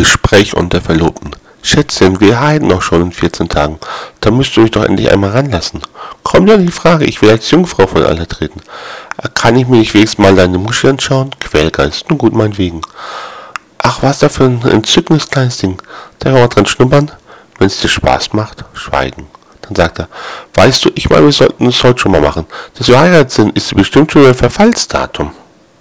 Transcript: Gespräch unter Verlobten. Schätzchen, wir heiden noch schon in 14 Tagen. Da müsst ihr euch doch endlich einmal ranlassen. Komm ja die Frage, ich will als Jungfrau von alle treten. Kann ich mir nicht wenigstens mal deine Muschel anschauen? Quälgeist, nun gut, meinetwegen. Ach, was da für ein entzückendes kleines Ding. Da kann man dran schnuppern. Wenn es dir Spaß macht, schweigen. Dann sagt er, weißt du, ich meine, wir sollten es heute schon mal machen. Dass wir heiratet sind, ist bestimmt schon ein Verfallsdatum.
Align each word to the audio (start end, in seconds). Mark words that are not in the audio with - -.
Gespräch 0.00 0.56
unter 0.56 0.80
Verlobten. 0.80 1.32
Schätzchen, 1.62 2.20
wir 2.20 2.40
heiden 2.40 2.68
noch 2.68 2.80
schon 2.80 3.02
in 3.02 3.12
14 3.12 3.50
Tagen. 3.50 3.78
Da 4.20 4.30
müsst 4.30 4.56
ihr 4.56 4.62
euch 4.62 4.70
doch 4.70 4.82
endlich 4.82 5.12
einmal 5.12 5.32
ranlassen. 5.32 5.82
Komm 6.22 6.46
ja 6.46 6.56
die 6.56 6.68
Frage, 6.68 7.04
ich 7.04 7.20
will 7.20 7.28
als 7.28 7.50
Jungfrau 7.50 7.86
von 7.86 8.02
alle 8.02 8.26
treten. 8.26 8.62
Kann 9.34 9.56
ich 9.56 9.68
mir 9.68 9.76
nicht 9.76 9.92
wenigstens 9.92 10.18
mal 10.18 10.34
deine 10.34 10.56
Muschel 10.56 10.88
anschauen? 10.88 11.32
Quälgeist, 11.38 12.08
nun 12.08 12.16
gut, 12.16 12.32
meinetwegen. 12.32 12.80
Ach, 13.76 14.02
was 14.02 14.20
da 14.20 14.30
für 14.30 14.44
ein 14.44 14.62
entzückendes 14.62 15.28
kleines 15.28 15.58
Ding. 15.58 15.76
Da 16.18 16.30
kann 16.30 16.40
man 16.40 16.48
dran 16.48 16.64
schnuppern. 16.64 17.12
Wenn 17.58 17.66
es 17.66 17.80
dir 17.80 17.88
Spaß 17.88 18.32
macht, 18.32 18.64
schweigen. 18.72 19.26
Dann 19.60 19.74
sagt 19.74 19.98
er, 19.98 20.08
weißt 20.54 20.86
du, 20.86 20.90
ich 20.94 21.10
meine, 21.10 21.26
wir 21.26 21.32
sollten 21.32 21.66
es 21.66 21.84
heute 21.84 21.98
schon 21.98 22.12
mal 22.12 22.22
machen. 22.22 22.46
Dass 22.78 22.88
wir 22.88 22.98
heiratet 22.98 23.32
sind, 23.32 23.54
ist 23.54 23.76
bestimmt 23.76 24.10
schon 24.10 24.24
ein 24.24 24.34
Verfallsdatum. 24.34 25.32